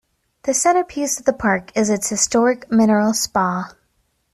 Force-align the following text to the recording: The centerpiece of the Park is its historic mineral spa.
The 0.45 0.55
centerpiece 0.55 1.19
of 1.19 1.25
the 1.25 1.33
Park 1.33 1.77
is 1.77 1.91
its 1.91 2.09
historic 2.09 2.71
mineral 2.71 3.13
spa. 3.13 3.71